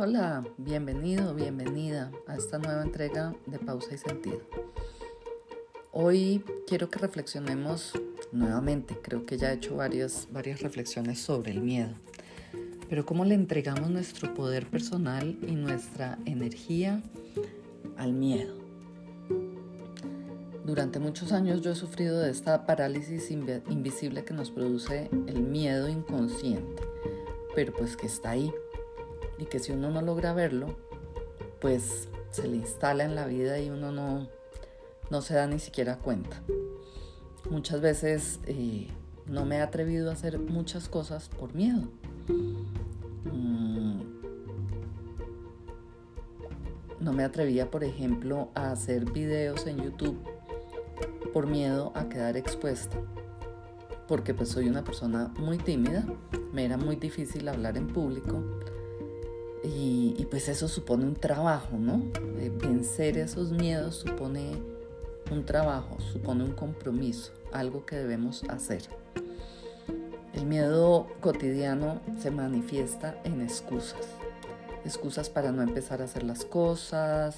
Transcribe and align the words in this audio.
Hola, 0.00 0.44
bienvenido, 0.58 1.34
bienvenida 1.34 2.12
a 2.28 2.36
esta 2.36 2.58
nueva 2.58 2.84
entrega 2.84 3.34
de 3.46 3.58
Pausa 3.58 3.96
y 3.96 3.98
Sentido. 3.98 4.42
Hoy 5.90 6.44
quiero 6.68 6.88
que 6.88 7.00
reflexionemos 7.00 7.94
nuevamente, 8.30 8.96
creo 9.02 9.26
que 9.26 9.36
ya 9.38 9.50
he 9.50 9.56
hecho 9.56 9.74
varias, 9.74 10.28
varias 10.30 10.62
reflexiones 10.62 11.18
sobre 11.18 11.50
el 11.50 11.62
miedo, 11.62 11.94
pero 12.88 13.04
cómo 13.04 13.24
le 13.24 13.34
entregamos 13.34 13.90
nuestro 13.90 14.32
poder 14.34 14.68
personal 14.68 15.36
y 15.44 15.56
nuestra 15.56 16.16
energía 16.26 17.02
al 17.96 18.12
miedo. 18.12 18.54
Durante 20.64 21.00
muchos 21.00 21.32
años 21.32 21.60
yo 21.60 21.72
he 21.72 21.74
sufrido 21.74 22.20
de 22.20 22.30
esta 22.30 22.66
parálisis 22.66 23.32
invisible 23.32 24.24
que 24.24 24.32
nos 24.32 24.52
produce 24.52 25.10
el 25.26 25.42
miedo 25.42 25.88
inconsciente, 25.88 26.84
pero 27.56 27.72
pues 27.72 27.96
que 27.96 28.06
está 28.06 28.30
ahí 28.30 28.52
y 29.38 29.46
que 29.46 29.58
si 29.58 29.72
uno 29.72 29.90
no 29.90 30.02
logra 30.02 30.32
verlo, 30.32 30.76
pues 31.60 32.08
se 32.30 32.46
le 32.46 32.56
instala 32.56 33.04
en 33.04 33.14
la 33.14 33.26
vida 33.26 33.58
y 33.60 33.70
uno 33.70 33.92
no, 33.92 34.28
no 35.10 35.22
se 35.22 35.34
da 35.34 35.46
ni 35.46 35.58
siquiera 35.58 35.98
cuenta. 35.98 36.42
Muchas 37.50 37.80
veces 37.80 38.40
eh, 38.46 38.88
no 39.26 39.44
me 39.44 39.56
he 39.56 39.60
atrevido 39.60 40.10
a 40.10 40.12
hacer 40.12 40.38
muchas 40.38 40.88
cosas 40.88 41.28
por 41.28 41.54
miedo. 41.54 41.82
Mm. 43.32 44.02
No 47.00 47.12
me 47.12 47.24
atrevía, 47.24 47.70
por 47.70 47.84
ejemplo, 47.84 48.50
a 48.54 48.72
hacer 48.72 49.10
videos 49.12 49.66
en 49.66 49.78
YouTube 49.78 50.18
por 51.32 51.46
miedo 51.46 51.92
a 51.94 52.08
quedar 52.08 52.36
expuesta. 52.36 52.96
Porque 54.08 54.34
pues 54.34 54.48
soy 54.48 54.68
una 54.68 54.82
persona 54.84 55.32
muy 55.38 55.58
tímida, 55.58 56.04
me 56.52 56.64
era 56.64 56.76
muy 56.76 56.96
difícil 56.96 57.48
hablar 57.48 57.76
en 57.76 57.86
público 57.86 58.42
y, 59.70 60.26
pues 60.30 60.48
eso 60.48 60.68
supone 60.68 61.04
un 61.04 61.14
trabajo, 61.14 61.76
¿no? 61.76 62.02
Vencer 62.60 63.18
esos 63.18 63.52
miedos 63.52 63.96
supone 63.96 64.62
un 65.30 65.44
trabajo, 65.44 65.98
supone 66.00 66.44
un 66.44 66.52
compromiso, 66.52 67.32
algo 67.52 67.84
que 67.84 67.96
debemos 67.96 68.44
hacer. 68.44 68.82
El 70.34 70.46
miedo 70.46 71.06
cotidiano 71.20 72.00
se 72.18 72.30
manifiesta 72.30 73.20
en 73.24 73.42
excusas. 73.42 74.06
Excusas 74.84 75.28
para 75.28 75.52
no 75.52 75.62
empezar 75.62 76.00
a 76.00 76.04
hacer 76.04 76.22
las 76.22 76.44
cosas, 76.44 77.36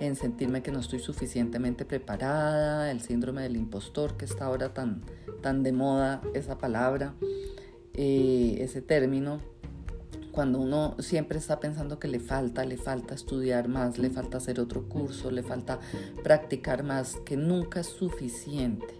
en 0.00 0.16
sentirme 0.16 0.62
que 0.62 0.72
no 0.72 0.80
estoy 0.80 0.98
suficientemente 0.98 1.84
preparada, 1.84 2.90
el 2.90 3.02
síndrome 3.02 3.42
del 3.42 3.56
impostor 3.56 4.16
que 4.16 4.24
está 4.24 4.46
ahora 4.46 4.74
tan, 4.74 5.02
tan 5.42 5.62
de 5.62 5.72
moda 5.72 6.22
esa 6.34 6.58
palabra, 6.58 7.14
eh, 7.94 8.56
ese 8.60 8.82
término 8.82 9.40
cuando 10.38 10.60
uno 10.60 10.94
siempre 11.00 11.36
está 11.36 11.58
pensando 11.58 11.98
que 11.98 12.06
le 12.06 12.20
falta, 12.20 12.64
le 12.64 12.76
falta 12.76 13.12
estudiar 13.12 13.66
más, 13.66 13.98
le 13.98 14.08
falta 14.08 14.36
hacer 14.36 14.60
otro 14.60 14.88
curso, 14.88 15.32
le 15.32 15.42
falta 15.42 15.80
practicar 16.22 16.84
más, 16.84 17.16
que 17.24 17.36
nunca 17.36 17.80
es 17.80 17.88
suficiente. 17.88 18.94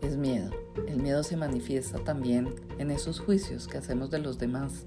Es 0.00 0.16
miedo. 0.16 0.52
El 0.86 1.02
miedo 1.02 1.24
se 1.24 1.36
manifiesta 1.36 1.98
también 2.04 2.54
en 2.78 2.92
esos 2.92 3.18
juicios 3.18 3.66
que 3.66 3.78
hacemos 3.78 4.10
de 4.10 4.20
los 4.20 4.38
demás, 4.38 4.84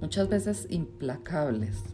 muchas 0.00 0.28
veces 0.28 0.66
implacables, 0.68 1.84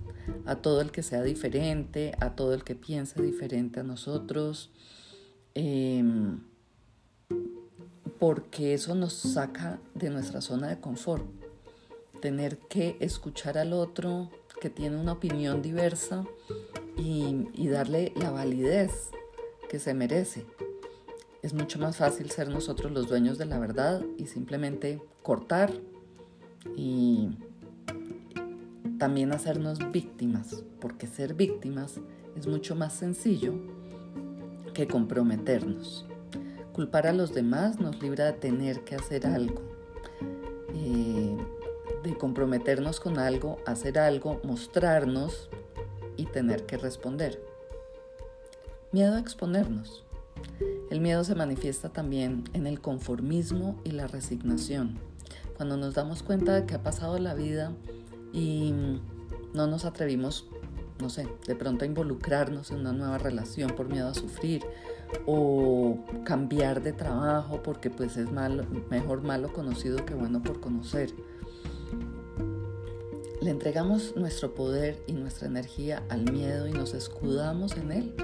a 0.46 0.56
todo 0.56 0.80
el 0.80 0.92
que 0.92 1.02
sea 1.02 1.22
diferente, 1.22 2.12
a 2.20 2.36
todo 2.36 2.54
el 2.54 2.64
que 2.64 2.74
piense 2.74 3.20
diferente 3.20 3.80
a 3.80 3.82
nosotros, 3.82 4.70
em, 5.52 6.40
porque 8.18 8.72
eso 8.72 8.94
nos 8.94 9.12
saca 9.12 9.78
de 9.94 10.08
nuestra 10.08 10.40
zona 10.40 10.68
de 10.68 10.80
confort 10.80 11.39
tener 12.20 12.58
que 12.58 12.96
escuchar 13.00 13.58
al 13.58 13.72
otro 13.72 14.30
que 14.60 14.70
tiene 14.70 14.96
una 14.96 15.12
opinión 15.12 15.62
diversa 15.62 16.24
y, 16.96 17.68
darle 17.68 18.12
la 18.16 18.30
validez 18.30 19.10
que 19.68 19.78
se 19.78 19.94
merece. 19.94 20.44
Es 21.42 21.54
mucho 21.54 21.78
más 21.78 21.96
fácil 21.96 22.30
ser 22.30 22.48
nosotros 22.48 22.92
los 22.92 23.08
dueños 23.08 23.38
de 23.38 23.46
la 23.46 23.58
verdad 23.58 24.02
y 24.18 24.26
simplemente 24.26 25.00
cortar 25.22 25.72
y 26.76 27.30
también 28.98 29.32
hacernos 29.32 29.78
víctimas, 29.90 30.62
porque 30.80 31.06
ser 31.06 31.34
víctimas 31.34 32.00
es 32.36 32.46
mucho 32.46 32.74
más 32.74 32.92
sencillo 32.92 33.54
que 34.74 34.86
comprometernos. 34.86 36.06
Culpar 36.74 37.06
a 37.06 37.12
los 37.12 37.32
demás 37.32 37.80
nos 37.80 38.02
libra 38.02 38.26
de 38.26 38.32
tener 38.34 38.80
que 38.84 38.96
hacer 38.96 39.26
algo. 39.26 39.62
Eh, 40.74 41.36
de 42.02 42.16
comprometernos 42.16 43.00
con 43.00 43.18
algo, 43.18 43.58
hacer 43.66 43.98
algo, 43.98 44.40
mostrarnos 44.44 45.48
y 46.16 46.26
tener 46.26 46.66
que 46.66 46.76
responder. 46.76 47.42
Miedo 48.92 49.14
a 49.14 49.20
exponernos. 49.20 50.04
El 50.90 51.00
miedo 51.00 51.22
se 51.24 51.34
manifiesta 51.34 51.90
también 51.90 52.44
en 52.52 52.66
el 52.66 52.80
conformismo 52.80 53.80
y 53.84 53.92
la 53.92 54.06
resignación. 54.06 54.98
Cuando 55.56 55.76
nos 55.76 55.94
damos 55.94 56.22
cuenta 56.22 56.54
de 56.54 56.66
que 56.66 56.74
ha 56.74 56.82
pasado 56.82 57.18
la 57.18 57.34
vida 57.34 57.72
y 58.32 58.72
no 59.54 59.66
nos 59.66 59.84
atrevimos, 59.84 60.46
no 61.00 61.10
sé, 61.10 61.28
de 61.46 61.54
pronto 61.54 61.84
a 61.84 61.86
involucrarnos 61.86 62.70
en 62.70 62.78
una 62.78 62.92
nueva 62.92 63.18
relación 63.18 63.70
por 63.70 63.88
miedo 63.88 64.08
a 64.08 64.14
sufrir 64.14 64.62
o 65.26 65.98
cambiar 66.24 66.82
de 66.82 66.92
trabajo 66.92 67.62
porque 67.62 67.90
pues 67.90 68.16
es 68.16 68.30
malo, 68.30 68.64
mejor 68.90 69.22
malo 69.22 69.52
conocido 69.52 70.04
que 70.04 70.14
bueno 70.14 70.42
por 70.42 70.60
conocer 70.60 71.12
le 73.40 73.50
entregamos 73.50 74.14
nuestro 74.16 74.54
poder 74.54 75.02
y 75.06 75.12
nuestra 75.12 75.46
energía 75.46 76.02
al 76.10 76.30
miedo 76.30 76.68
y 76.68 76.72
nos 76.72 76.92
escudamos 76.92 77.74
en 77.76 77.90
él 77.90 78.14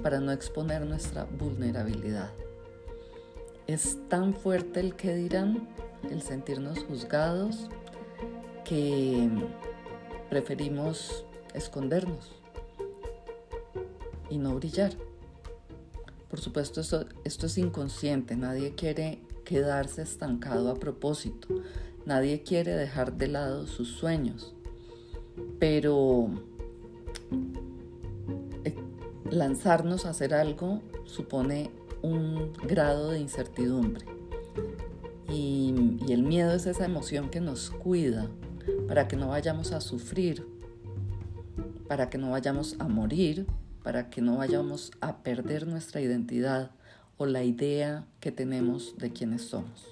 para 0.00 0.20
no 0.20 0.30
exponer 0.30 0.82
nuestra 0.86 1.24
vulnerabilidad. 1.24 2.30
Es 3.66 3.98
tan 4.08 4.34
fuerte 4.34 4.80
el 4.80 4.94
que 4.94 5.14
dirán, 5.14 5.68
el 6.08 6.22
sentirnos 6.22 6.84
juzgados, 6.84 7.68
que 8.64 9.28
preferimos 10.28 11.24
escondernos 11.52 12.30
y 14.28 14.38
no 14.38 14.54
brillar. 14.54 14.92
Por 16.28 16.38
supuesto, 16.38 16.80
esto, 16.80 17.06
esto 17.24 17.46
es 17.46 17.58
inconsciente, 17.58 18.36
nadie 18.36 18.76
quiere 18.76 19.20
quedarse 19.44 20.02
estancado 20.02 20.70
a 20.70 20.76
propósito, 20.76 21.48
nadie 22.06 22.44
quiere 22.44 22.76
dejar 22.76 23.14
de 23.14 23.26
lado 23.26 23.66
sus 23.66 23.88
sueños 23.88 24.54
pero 25.58 26.30
eh, 28.64 28.74
lanzarnos 29.30 30.06
a 30.06 30.10
hacer 30.10 30.34
algo 30.34 30.80
supone 31.04 31.70
un 32.02 32.52
grado 32.66 33.10
de 33.10 33.20
incertidumbre. 33.20 34.06
Y, 35.28 35.98
y, 36.06 36.12
el 36.12 36.22
miedo 36.22 36.52
es 36.52 36.66
esa 36.66 36.84
emoción 36.84 37.30
que 37.30 37.40
nos 37.40 37.70
cuida 37.70 38.28
para 38.88 39.06
que 39.06 39.16
no 39.16 39.28
vayamos 39.28 39.72
a 39.72 39.80
sufrir, 39.80 40.46
para 41.86 42.10
que 42.10 42.18
no 42.18 42.30
vayamos 42.30 42.76
a 42.78 42.88
morir, 42.88 43.46
para 43.82 44.10
que 44.10 44.20
no 44.20 44.38
vayamos 44.38 44.92
a 45.00 45.22
perder 45.22 45.66
nuestra 45.66 46.00
identidad 46.00 46.72
o 47.16 47.26
la 47.26 47.44
idea 47.44 48.06
que 48.18 48.32
tenemos 48.32 48.96
de 48.98 49.12
quiénes 49.12 49.42
somos. 49.42 49.86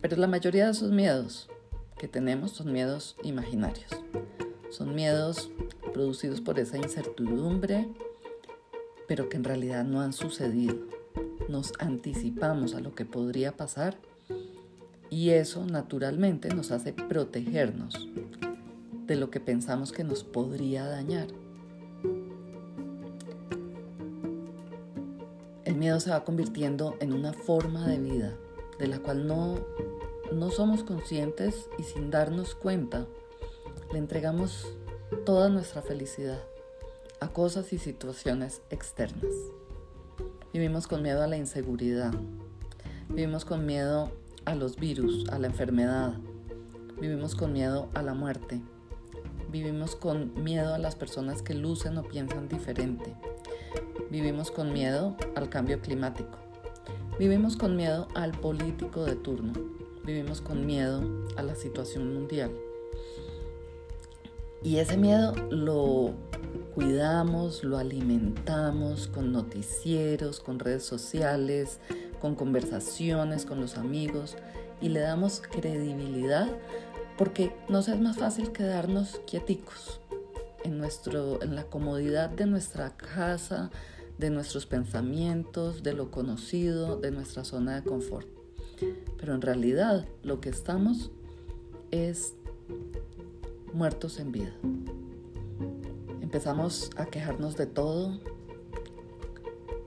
Pero 0.00 0.16
la 0.16 0.26
mayoría 0.26 0.66
de 0.66 0.72
esos 0.72 0.90
miedos 0.90 1.48
que 2.02 2.08
tenemos 2.08 2.50
son 2.50 2.72
miedos 2.72 3.14
imaginarios. 3.22 3.86
Son 4.70 4.92
miedos 4.92 5.52
producidos 5.92 6.40
por 6.40 6.58
esa 6.58 6.76
incertidumbre, 6.76 7.86
pero 9.06 9.28
que 9.28 9.36
en 9.36 9.44
realidad 9.44 9.84
no 9.84 10.00
han 10.00 10.12
sucedido. 10.12 10.74
Nos 11.48 11.72
anticipamos 11.78 12.74
a 12.74 12.80
lo 12.80 12.96
que 12.96 13.04
podría 13.04 13.56
pasar 13.56 13.96
y 15.10 15.30
eso 15.30 15.64
naturalmente 15.64 16.52
nos 16.52 16.72
hace 16.72 16.92
protegernos 16.92 18.08
de 19.06 19.14
lo 19.14 19.30
que 19.30 19.38
pensamos 19.38 19.92
que 19.92 20.02
nos 20.02 20.24
podría 20.24 20.84
dañar. 20.86 21.28
El 25.64 25.76
miedo 25.76 26.00
se 26.00 26.10
va 26.10 26.24
convirtiendo 26.24 26.96
en 26.98 27.12
una 27.12 27.32
forma 27.32 27.86
de 27.86 28.00
vida 28.00 28.36
de 28.80 28.88
la 28.88 28.98
cual 28.98 29.28
no 29.28 29.60
no 30.32 30.50
somos 30.50 30.84
conscientes 30.84 31.68
y 31.78 31.82
sin 31.82 32.10
darnos 32.10 32.54
cuenta, 32.54 33.06
le 33.92 33.98
entregamos 33.98 34.66
toda 35.24 35.48
nuestra 35.48 35.82
felicidad 35.82 36.40
a 37.20 37.28
cosas 37.28 37.72
y 37.72 37.78
situaciones 37.78 38.62
externas. 38.70 39.32
Vivimos 40.52 40.86
con 40.86 41.02
miedo 41.02 41.22
a 41.22 41.26
la 41.26 41.36
inseguridad, 41.36 42.12
vivimos 43.08 43.44
con 43.44 43.64
miedo 43.64 44.10
a 44.44 44.54
los 44.54 44.76
virus, 44.76 45.28
a 45.28 45.38
la 45.38 45.46
enfermedad, 45.46 46.14
vivimos 47.00 47.34
con 47.34 47.52
miedo 47.52 47.88
a 47.94 48.02
la 48.02 48.14
muerte, 48.14 48.60
vivimos 49.50 49.94
con 49.94 50.42
miedo 50.42 50.74
a 50.74 50.78
las 50.78 50.96
personas 50.96 51.42
que 51.42 51.54
lucen 51.54 51.96
o 51.98 52.02
piensan 52.02 52.48
diferente, 52.48 53.14
vivimos 54.10 54.50
con 54.50 54.72
miedo 54.72 55.16
al 55.36 55.48
cambio 55.48 55.80
climático, 55.80 56.38
vivimos 57.18 57.56
con 57.56 57.76
miedo 57.76 58.08
al 58.14 58.32
político 58.32 59.04
de 59.04 59.14
turno, 59.14 59.52
vivimos 60.04 60.40
con 60.40 60.66
miedo 60.66 61.02
a 61.36 61.42
la 61.42 61.54
situación 61.54 62.12
mundial. 62.12 62.50
Y 64.62 64.76
ese 64.78 64.96
miedo 64.96 65.34
lo 65.50 66.14
cuidamos, 66.74 67.64
lo 67.64 67.78
alimentamos 67.78 69.08
con 69.08 69.32
noticieros, 69.32 70.40
con 70.40 70.58
redes 70.58 70.84
sociales, 70.84 71.80
con 72.20 72.36
conversaciones 72.36 73.44
con 73.44 73.60
los 73.60 73.76
amigos 73.76 74.36
y 74.80 74.88
le 74.88 75.00
damos 75.00 75.40
credibilidad 75.40 76.48
porque 77.18 77.54
nos 77.68 77.88
es 77.88 78.00
más 78.00 78.16
fácil 78.16 78.52
quedarnos 78.52 79.20
quieticos 79.26 80.00
en, 80.64 80.78
nuestro, 80.78 81.42
en 81.42 81.56
la 81.56 81.64
comodidad 81.64 82.30
de 82.30 82.46
nuestra 82.46 82.96
casa, 82.96 83.70
de 84.18 84.30
nuestros 84.30 84.66
pensamientos, 84.66 85.82
de 85.82 85.94
lo 85.94 86.10
conocido, 86.10 86.96
de 86.96 87.10
nuestra 87.10 87.44
zona 87.44 87.80
de 87.80 87.88
confort. 87.88 88.31
Pero 89.22 89.36
en 89.36 89.40
realidad 89.40 90.04
lo 90.24 90.40
que 90.40 90.48
estamos 90.48 91.12
es 91.92 92.34
muertos 93.72 94.18
en 94.18 94.32
vida. 94.32 94.52
Empezamos 96.20 96.90
a 96.96 97.06
quejarnos 97.06 97.56
de 97.56 97.66
todo. 97.66 98.18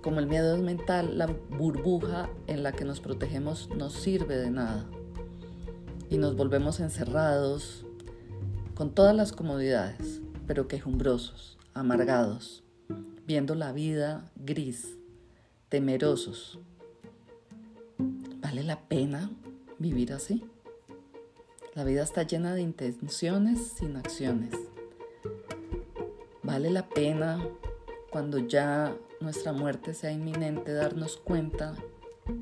Como 0.01 0.21
el 0.21 0.27
miedo 0.27 0.55
es 0.55 0.61
mental, 0.61 1.17
la 1.17 1.25
burbuja 1.25 2.29
en 2.47 2.63
la 2.63 2.71
que 2.71 2.85
nos 2.85 3.01
protegemos 3.01 3.67
no 3.75 3.89
sirve 3.89 4.37
de 4.37 4.51
nada. 4.51 4.85
Y 6.09 6.17
nos 6.17 6.37
volvemos 6.37 6.79
encerrados 6.79 7.85
con 8.73 8.91
todas 8.91 9.13
las 9.13 9.33
comodidades, 9.33 10.21
pero 10.47 10.69
quejumbrosos, 10.69 11.57
amargados, 11.73 12.63
viendo 13.27 13.53
la 13.53 13.73
vida 13.73 14.31
gris, 14.37 14.97
temerosos. 15.67 16.57
¿Vale 18.55 18.67
la 18.67 18.79
pena 18.87 19.29
vivir 19.79 20.13
así? 20.13 20.41
La 21.73 21.83
vida 21.83 22.03
está 22.03 22.23
llena 22.23 22.55
de 22.55 22.61
intenciones 22.61 23.73
sin 23.77 23.97
acciones. 23.97 24.53
Vale 26.41 26.69
la 26.69 26.87
pena 26.87 27.45
cuando 28.11 28.37
ya 28.37 28.95
nuestra 29.19 29.51
muerte 29.51 29.93
sea 29.93 30.13
inminente 30.13 30.71
darnos 30.71 31.17
cuenta 31.17 31.75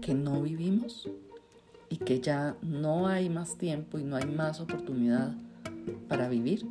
que 0.02 0.14
no 0.14 0.40
vivimos 0.44 1.10
y 1.90 1.98
que 1.98 2.22
ya 2.22 2.58
no 2.62 3.08
hay 3.08 3.28
más 3.28 3.58
tiempo 3.58 3.98
y 3.98 4.04
no 4.04 4.16
hay 4.16 4.28
más 4.28 4.62
oportunidad 4.62 5.34
para 6.08 6.30
vivir. 6.30 6.64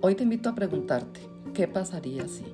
Hoy 0.00 0.14
te 0.14 0.22
invito 0.22 0.48
a 0.48 0.54
preguntarte, 0.54 1.18
¿qué 1.54 1.66
pasaría 1.66 2.28
si 2.28 2.44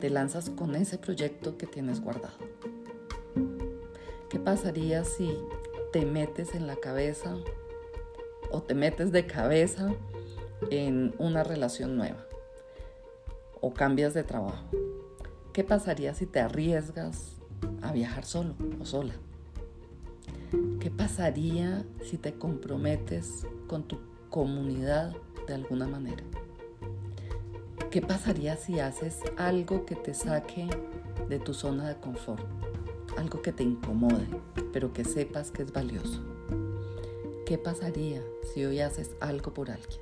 te 0.00 0.08
lanzas 0.08 0.48
con 0.48 0.76
ese 0.76 0.96
proyecto 0.96 1.58
que 1.58 1.66
tienes 1.66 2.00
guardado? 2.00 2.52
¿Qué 4.32 4.40
pasaría 4.40 5.04
si 5.04 5.36
te 5.92 6.06
metes 6.06 6.54
en 6.54 6.66
la 6.66 6.76
cabeza 6.76 7.36
o 8.50 8.62
te 8.62 8.74
metes 8.74 9.12
de 9.12 9.26
cabeza 9.26 9.92
en 10.70 11.14
una 11.18 11.44
relación 11.44 11.98
nueva 11.98 12.26
o 13.60 13.74
cambias 13.74 14.14
de 14.14 14.24
trabajo? 14.24 14.64
¿Qué 15.52 15.64
pasaría 15.64 16.14
si 16.14 16.24
te 16.24 16.40
arriesgas 16.40 17.36
a 17.82 17.92
viajar 17.92 18.24
solo 18.24 18.54
o 18.80 18.86
sola? 18.86 19.12
¿Qué 20.80 20.90
pasaría 20.90 21.84
si 22.02 22.16
te 22.16 22.32
comprometes 22.32 23.46
con 23.66 23.82
tu 23.82 23.98
comunidad 24.30 25.14
de 25.46 25.52
alguna 25.52 25.86
manera? 25.86 26.24
¿Qué 27.90 28.00
pasaría 28.00 28.56
si 28.56 28.80
haces 28.80 29.20
algo 29.36 29.84
que 29.84 29.94
te 29.94 30.14
saque 30.14 30.70
de 31.28 31.38
tu 31.38 31.52
zona 31.52 31.86
de 31.86 31.96
confort? 31.96 32.71
Algo 33.16 33.42
que 33.42 33.52
te 33.52 33.62
incomode, 33.62 34.26
pero 34.72 34.92
que 34.92 35.04
sepas 35.04 35.50
que 35.50 35.62
es 35.62 35.72
valioso. 35.72 36.20
¿Qué 37.46 37.58
pasaría 37.58 38.22
si 38.52 38.64
hoy 38.64 38.80
haces 38.80 39.16
algo 39.20 39.52
por 39.52 39.70
alguien? 39.70 40.00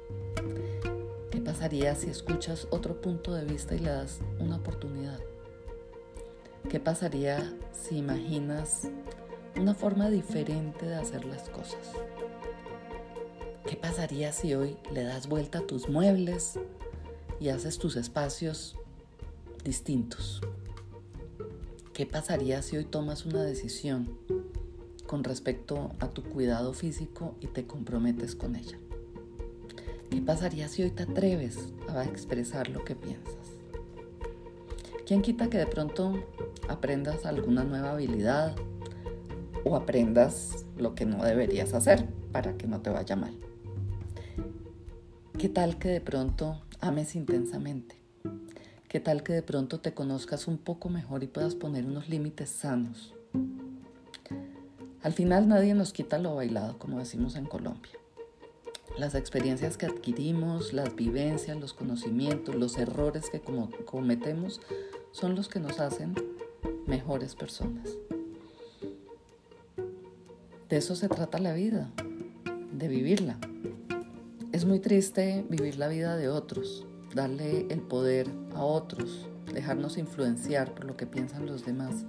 ¿Qué 1.31 1.41
pasaría 1.41 1.95
si 1.95 2.11
escuchas 2.11 2.69
otro 2.71 3.01
punto 3.01 3.35
de 3.35 3.45
vista 3.45 3.75
y 3.75 3.81
le 3.81 3.91
das 3.91 4.21
una 4.39 4.57
oportunidad? 4.57 5.19
¿Qué 6.69 6.79
pasaría 6.79 7.53
si 7.73 7.97
imaginas 7.99 8.89
una 9.57 9.75
forma 9.75 10.11
diferente 10.11 10.87
de 10.87 10.95
hacer 10.95 11.25
las 11.25 11.49
cosas? 11.49 11.93
¿Qué 13.67 13.77
pasaría 13.77 14.33
si 14.33 14.55
hoy 14.55 14.77
le 14.93 15.03
das 15.05 15.29
vuelta 15.29 15.59
a 15.59 15.67
tus 15.67 15.89
muebles 15.89 16.59
y 17.41 17.49
haces 17.49 17.79
tus 17.79 17.97
espacios 17.97 18.77
distintos? 19.65 20.41
¿Qué 22.01 22.07
pasaría 22.07 22.63
si 22.63 22.79
hoy 22.79 22.87
tomas 22.87 23.27
una 23.27 23.43
decisión 23.43 24.17
con 25.07 25.23
respecto 25.23 25.91
a 26.01 26.09
tu 26.09 26.23
cuidado 26.23 26.73
físico 26.73 27.35
y 27.43 27.47
te 27.49 27.67
comprometes 27.67 28.35
con 28.35 28.57
ella? 28.57 28.79
¿Qué 30.09 30.23
pasaría 30.23 30.69
si 30.69 30.83
hoy 30.83 30.93
te 30.93 31.03
atreves 31.03 31.59
a 31.91 32.05
expresar 32.05 32.71
lo 32.71 32.85
que 32.87 32.95
piensas? 32.97 33.37
¿Quién 35.05 35.21
quita 35.21 35.51
que 35.51 35.59
de 35.59 35.67
pronto 35.67 36.25
aprendas 36.71 37.27
alguna 37.27 37.65
nueva 37.65 37.91
habilidad 37.91 38.57
o 39.67 39.77
aprendas 39.77 40.65
lo 40.79 40.95
que 40.95 41.05
no 41.05 41.23
deberías 41.23 41.75
hacer 41.75 42.09
para 42.33 42.57
que 42.57 42.67
no 42.67 42.81
te 42.81 42.89
vaya 42.89 43.15
mal? 43.15 43.37
¿Qué 45.39 45.51
tal 45.51 45.79
que 45.79 45.91
de 45.91 46.01
pronto 46.01 46.63
ames 46.81 47.15
intensamente? 47.15 48.00
¿Qué 48.91 48.99
tal 48.99 49.23
que 49.23 49.33
de 49.33 49.43
pronto 49.43 49.79
te 49.79 49.95
conozcas 49.95 50.49
un 50.49 50.59
poco 50.59 50.89
mejor 50.89 51.23
y 51.23 51.29
puedas 51.29 51.55
poner 51.55 51.87
unos 51.87 52.09
límites 52.09 52.51
sanos? 52.51 53.15
Al 55.05 55.13
final 55.13 55.47
nadie 55.47 55.75
nos 55.75 55.93
quita 55.93 56.19
lo 56.19 56.35
bailado, 56.35 56.77
como 56.77 56.99
decimos 56.99 57.37
en 57.37 57.45
Colombia. 57.45 57.93
Las 58.99 59.15
experiencias 59.15 59.77
que 59.77 59.87
adquirimos, 59.87 60.73
las 60.73 60.97
vivencias, 60.97 61.57
los 61.57 61.73
conocimientos, 61.73 62.57
los 62.57 62.79
errores 62.79 63.31
que 63.31 63.41
cometemos 63.41 64.61
son 65.13 65.37
los 65.37 65.49
que 65.49 65.61
nos 65.61 65.79
hacen 65.79 66.13
mejores 66.89 67.37
personas. 67.37 67.97
De 70.69 70.77
eso 70.77 70.97
se 70.97 71.09
trata 71.09 71.39
la 71.39 71.53
vida, 71.53 71.93
de 72.73 72.89
vivirla. 72.89 73.39
Es 74.51 74.65
muy 74.65 74.81
triste 74.81 75.45
vivir 75.49 75.79
la 75.79 75.87
vida 75.87 76.17
de 76.17 76.29
otros, 76.29 76.89
darle 77.15 77.67
el 77.71 77.81
poder 77.81 78.29
a 78.55 78.63
otros, 78.63 79.29
dejarnos 79.53 79.99
influenciar 79.99 80.75
por 80.75 80.85
lo 80.85 80.97
que 80.97 81.07
piensan 81.07 81.47
los 81.47 81.65
demás 81.65 82.05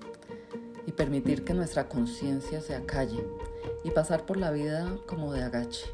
y 0.85 0.91
permitir 0.91 1.43
que 1.43 1.53
nuestra 1.53 1.87
conciencia 1.87 2.61
se 2.61 2.75
acalle 2.75 3.25
y 3.83 3.91
pasar 3.91 4.25
por 4.25 4.37
la 4.37 4.51
vida 4.51 4.95
como 5.07 5.33
de 5.33 5.43
agache. 5.43 5.85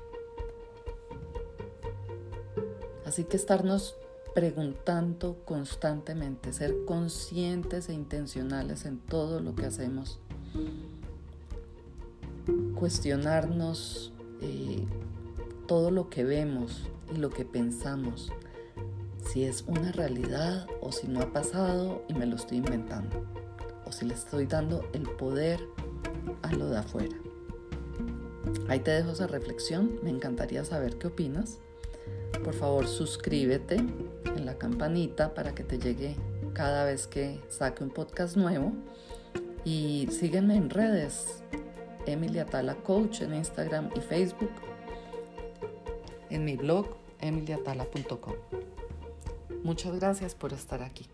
Así 3.05 3.23
que 3.23 3.37
estarnos 3.37 3.95
preguntando 4.35 5.37
constantemente, 5.45 6.53
ser 6.53 6.85
conscientes 6.85 7.89
e 7.89 7.93
intencionales 7.93 8.85
en 8.85 8.99
todo 8.99 9.39
lo 9.39 9.55
que 9.55 9.65
hacemos, 9.65 10.19
cuestionarnos 12.75 14.13
eh, 14.41 14.85
todo 15.67 15.89
lo 15.89 16.09
que 16.09 16.23
vemos 16.23 16.83
y 17.13 17.17
lo 17.17 17.29
que 17.29 17.45
pensamos, 17.45 18.31
si 19.31 19.43
es 19.45 19.63
una 19.67 19.91
realidad 19.91 20.67
o 20.81 20.91
si 20.91 21.07
no 21.07 21.21
ha 21.21 21.33
pasado 21.33 22.03
y 22.07 22.13
me 22.13 22.25
lo 22.25 22.35
estoy 22.35 22.57
inventando, 22.57 23.25
o 23.85 23.91
si 23.91 24.05
le 24.05 24.13
estoy 24.13 24.45
dando 24.45 24.87
el 24.93 25.03
poder 25.03 25.59
a 26.41 26.51
lo 26.53 26.69
de 26.69 26.77
afuera. 26.77 27.15
Ahí 28.67 28.79
te 28.79 28.91
dejo 28.91 29.11
esa 29.11 29.27
reflexión, 29.27 29.99
me 30.03 30.09
encantaría 30.09 30.63
saber 30.63 30.97
qué 30.97 31.07
opinas. 31.07 31.59
Por 32.43 32.53
favor, 32.53 32.87
suscríbete 32.87 33.75
en 33.75 34.45
la 34.45 34.57
campanita 34.57 35.33
para 35.33 35.53
que 35.53 35.63
te 35.63 35.77
llegue 35.77 36.15
cada 36.53 36.85
vez 36.85 37.07
que 37.07 37.39
saque 37.49 37.83
un 37.83 37.89
podcast 37.89 38.37
nuevo. 38.37 38.73
Y 39.65 40.07
sígueme 40.11 40.55
en 40.55 40.69
redes, 40.69 41.43
Emilia 42.05 42.45
Tala 42.45 42.75
Coach 42.75 43.21
en 43.21 43.33
Instagram 43.33 43.89
y 43.95 43.99
Facebook, 43.99 44.51
en 46.29 46.45
mi 46.45 46.55
blog 46.55 46.87
emiliatala.com. 47.19 48.33
Muchas 49.63 49.95
gracias 49.95 50.35
por 50.35 50.53
estar 50.53 50.81
aquí. 50.81 51.05